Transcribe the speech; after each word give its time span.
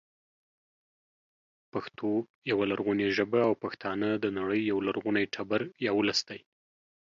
پښتو 1.73 2.09
يوه 2.51 2.65
لرغونې 2.71 3.07
ژبه 3.17 3.39
او 3.47 3.53
پښتانه 3.63 4.09
د 4.17 4.25
نړۍ 4.37 4.61
یو 4.71 4.77
لرغونی 4.87 5.25
تبر 5.35 5.61
یا 5.85 5.91
ولس 5.95 6.19
دی 6.29 6.39